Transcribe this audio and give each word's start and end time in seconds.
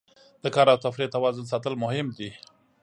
د 0.43 0.45
کار 0.55 0.67
او 0.73 0.79
تفریح 0.85 1.07
توازن 1.15 1.45
ساتل 1.51 1.73
مهم 1.83 2.07
دي. 2.17 2.29